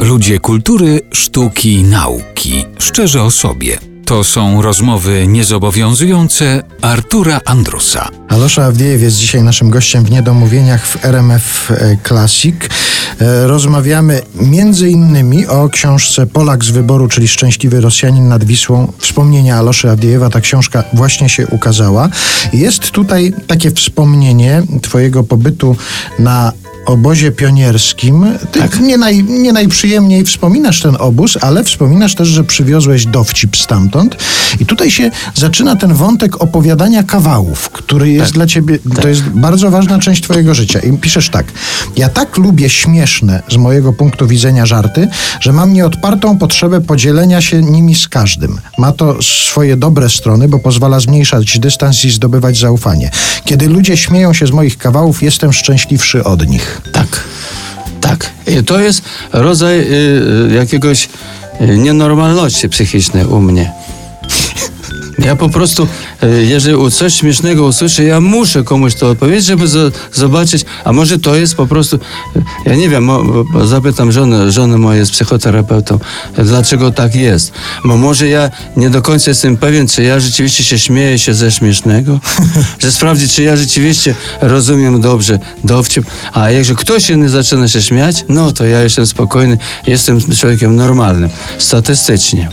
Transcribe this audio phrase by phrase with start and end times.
[0.00, 2.64] Ludzie kultury, sztuki, nauki.
[2.78, 3.78] Szczerze o sobie.
[4.04, 8.08] To są rozmowy niezobowiązujące Artura Andrusa.
[8.28, 12.56] Alosza Awdiejew jest dzisiaj naszym gościem w Niedomówieniach w RMF e, Classic.
[13.20, 18.92] E, Rozmawiamy między innymi o książce Polak z wyboru, czyli Szczęśliwy Rosjanin nad Wisłą.
[18.98, 22.08] Wspomnienia Aloszy Awdiejewa, ta książka właśnie się ukazała.
[22.52, 25.76] Jest tutaj takie wspomnienie twojego pobytu
[26.18, 26.52] na
[26.86, 28.26] obozie pionierskim.
[28.52, 34.16] Ty nie, naj, nie najprzyjemniej wspominasz ten obóz, ale wspominasz też, że przywiozłeś dowcip stamtąd.
[34.60, 39.70] I tutaj się zaczyna ten wątek opowiadania kawałów, który jest dla ciebie, to jest bardzo
[39.70, 40.80] ważna część twojego życia.
[40.80, 41.46] I piszesz tak.
[41.96, 45.08] Ja tak lubię śmieszne z mojego punktu widzenia żarty,
[45.40, 48.60] że mam nieodpartą potrzebę podzielenia się nimi z każdym.
[48.78, 53.10] Ma to swoje dobre strony, bo pozwala zmniejszać dystans i zdobywać zaufanie.
[53.44, 56.75] Kiedy ludzie śmieją się z moich kawałów, jestem szczęśliwszy od nich.
[56.92, 57.24] Tak,
[58.00, 58.30] tak.
[58.66, 59.84] To jest rodzaj y,
[60.50, 61.08] y, jakiegoś
[61.60, 63.72] y, nienormalności psychicznej u mnie.
[65.18, 65.86] Ja po prostu,
[66.22, 71.18] y, jeżeli coś śmiesznego usłyszę, ja muszę komuś to odpowiedzieć, żeby zo- zobaczyć, a może
[71.18, 73.10] to jest po prostu, y, ja nie wiem,
[73.64, 75.98] zapytam żonę, żonę moja jest psychoterapeutą,
[76.38, 77.52] y, dlaczego tak jest.
[77.84, 81.50] Bo może ja nie do końca jestem pewien, czy ja rzeczywiście się śmieję się ze
[81.52, 82.20] śmiesznego,
[82.82, 88.24] że sprawdzić, czy ja rzeczywiście rozumiem dobrze dowcip, a jakże ktoś inny zaczyna się śmiać,
[88.28, 92.48] no to ja jestem spokojny, jestem człowiekiem normalnym, statystycznie.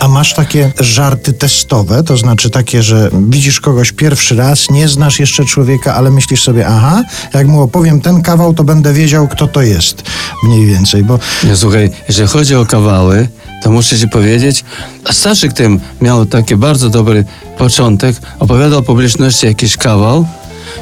[0.00, 5.20] A masz takie żarty testowe, to znaczy takie, że widzisz kogoś pierwszy raz, nie znasz
[5.20, 7.02] jeszcze człowieka, ale myślisz sobie, aha,
[7.34, 10.02] jak mu opowiem ten kawał, to będę wiedział, kto to jest.
[10.44, 13.28] Mniej więcej, bo Nie, słuchaj, jeżeli chodzi o kawały,
[13.62, 14.64] to muszę ci powiedzieć,
[15.10, 17.24] Staszek tym miał taki bardzo dobry
[17.58, 20.26] początek, opowiadał publiczności jakiś kawał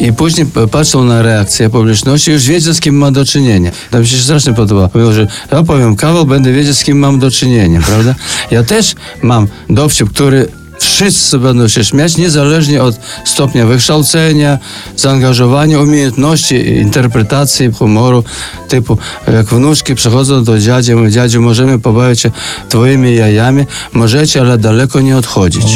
[0.00, 3.70] i później p- patrzył na reakcję publiczności już wiedział, z kim ma do czynienia.
[3.90, 4.88] To mi się strasznie podoba.
[4.88, 8.14] Powiedział, że ja powiem kawał, będę wiedział, z kim mam do czynienia, prawda?
[8.50, 10.48] Ja też mam dowcip, który
[10.80, 14.58] Wszyscy będą się śmiać, niezależnie od stopnia wykształcenia,
[14.96, 18.24] zaangażowania, umiejętności, interpretacji, humoru.
[18.68, 18.98] Typu,
[19.32, 22.30] jak wnuczki przychodzą do dziadzi, mówią, dziadziu, możemy pobawić się
[22.68, 25.66] twoimi jajami, możecie, ale daleko nie odchodzić.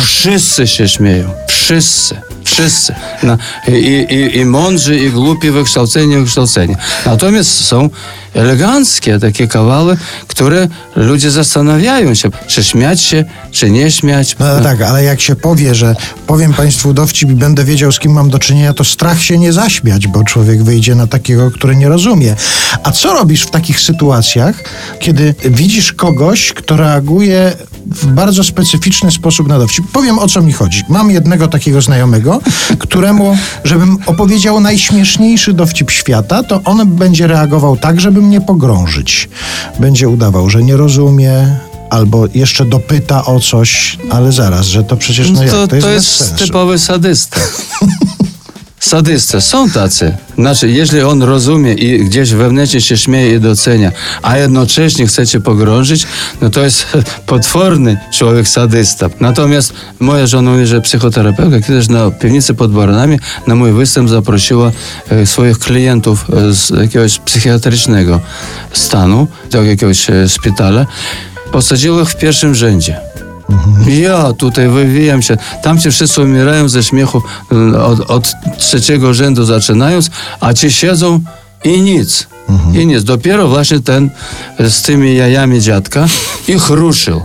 [0.00, 1.30] Wszyscy się śmieją.
[1.48, 2.16] Wszyscy.
[2.44, 2.94] Wszyscy.
[3.22, 6.76] No, i, i, I mądrzy, i głupi, wykształceni, wykształceni.
[7.06, 7.90] Natomiast są
[8.34, 9.96] eleganckie takie kawały,
[10.26, 14.36] które ludzie zastanawiają się, czy śmiać się, czy nie śmiać.
[14.38, 15.96] no tak, ale jak się powie, że
[16.26, 19.52] powiem Państwu dowcip i będę wiedział, z kim mam do czynienia, to strach się nie
[19.52, 22.36] zaśmiać, bo człowiek wyjdzie na takiego, który nie rozumie.
[22.82, 24.64] A co robisz w takich sytuacjach,
[25.00, 27.52] kiedy widzisz kogoś, kto reaguje
[27.86, 29.84] w bardzo specyficzny sposób na dowcip?
[29.92, 30.82] Powiem, o co mi chodzi.
[30.88, 32.40] Mam jednego takiego znajomego,
[32.78, 39.28] któremu, żebym opowiedział najśmieszniejszy dowcip świata, to on będzie reagował tak, żeby mnie pogrążyć.
[39.78, 41.56] Będzie udawał, że nie rozumie,
[41.90, 45.86] albo jeszcze dopyta o coś, ale zaraz, że to przecież no jak, to, to jest,
[45.86, 47.40] to jest typowy sadysta.
[48.80, 49.40] Sadysta.
[49.40, 50.16] Są tacy.
[50.34, 53.92] Znaczy, jeśli on rozumie i gdzieś wewnętrznie się śmieje i docenia,
[54.22, 56.06] a jednocześnie chce cię pogrążyć,
[56.40, 56.86] no to jest
[57.26, 59.10] potworny człowiek sadysta.
[59.20, 64.72] Natomiast moja żona mówi, że psychoterapeutka kiedyś na piwnicy pod Baranami na mój występ zaprosiła
[65.10, 68.20] e, swoich klientów e, z jakiegoś psychiatrycznego
[68.72, 70.86] stanu, do jakiegoś e, szpitala.
[71.52, 73.09] Posadziła ich w pierwszym rzędzie.
[73.86, 75.36] Ja tutaj wywijam się.
[75.62, 77.22] Tam ci wszyscy umierają ze śmiechu
[77.82, 81.20] od, od trzeciego rzędu zaczynając, a ci siedzą
[81.64, 82.26] i nic.
[82.74, 83.04] I nic.
[83.04, 84.10] Dopiero właśnie ten
[84.58, 86.06] z tymi jajami dziadka
[86.48, 87.22] ich ruszył.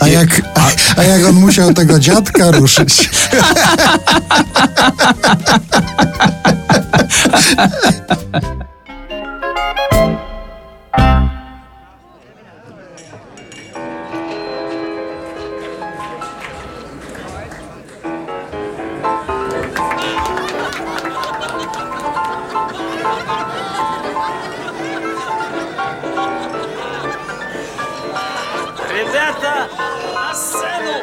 [0.00, 3.10] A jak, a, a jak on musiał tego dziadka ruszyć?
[28.97, 29.67] Ребята,
[30.13, 30.93] на сцену!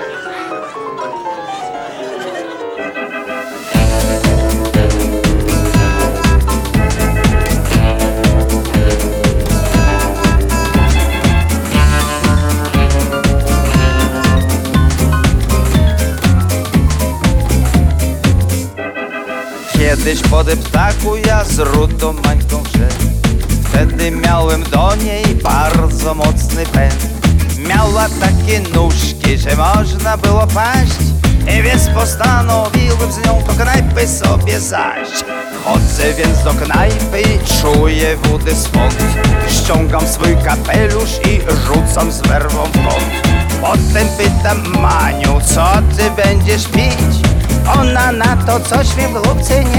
[19.73, 23.11] Kiedyś po deptaku ja z rudą mańką szedł
[23.65, 27.14] Wtedy miałem do niej bardzo mocny pęd
[27.68, 31.16] Miała takie nóżki, że można było paść.
[31.64, 35.26] Więc postanowiłem z nią do knajpy sobie zajść
[35.66, 38.96] Chodzę więc do knajpy i czuję wódy swąd.
[39.50, 43.28] Ściągam swój kapelusz i rzucam z werwą w kąt.
[43.62, 45.66] Potem pytam Maniu, co
[45.98, 47.28] ty będziesz pić?
[47.80, 49.75] Ona na to coś mi w lubce nie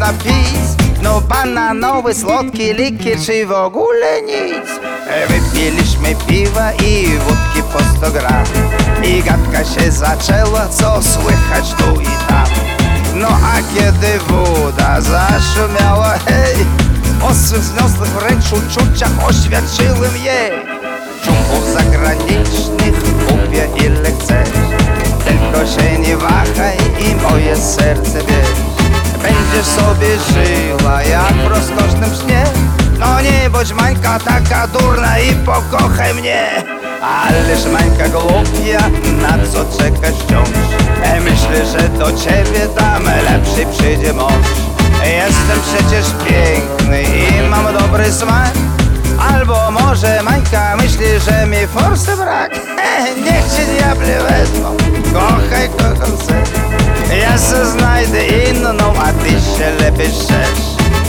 [0.00, 4.70] albo coś na pis No bananowy, słodki likier, czy w ogóle nic?
[5.28, 8.44] Wypiliśmy piwa i wódki po 100 gram.
[9.04, 12.46] I gadka się zaczęła, co słychać tu i tam.
[13.14, 16.56] No a kiedy woda zaszumiała, hej!
[17.22, 20.50] O swych wzniosłych wręcz uczuciach oświadczyłem jej.
[21.24, 24.48] Czumków zagranicznych kupię ile chcesz.
[25.24, 26.76] Tylko się nie wahaj
[27.10, 28.69] i moje serce bierz
[29.50, 32.44] Będziesz sobie żyła jak w rozkosznym śnie?
[32.98, 36.46] No nie bądź Mańka taka durna i pokochaj mnie.
[37.02, 38.88] Ależ Mańka głupia,
[39.22, 40.48] na co czekasz wciąż?
[41.02, 44.46] E, Myślę, że do ciebie tam lepszy przyjdzie mąż.
[45.04, 48.52] Jestem przecież piękny i mam dobry smak.
[49.34, 52.50] Albo może Mańka myśli, że mi forsy brak?
[53.16, 54.76] Niech cię diable wezmą,
[55.12, 56.50] kochaj kogo chcesz.
[57.22, 57.66] Ja se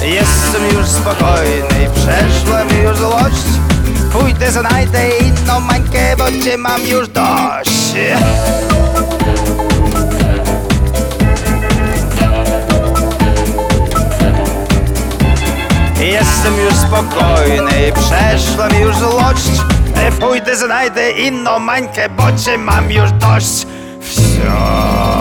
[0.04, 3.46] Jestem już spokojny, przeszła mi już złość.
[4.14, 7.94] Pójdę, znajdę inną Mańkę, bo cię mam już dość.
[16.00, 19.62] Jestem już spokojny, przeszła mi już złość.
[19.96, 23.68] E, Pójdę, znajdę inną mańkę, bo cię mam już dość.
[24.02, 25.21] Wsio